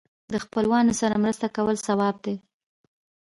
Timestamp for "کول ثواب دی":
1.55-2.35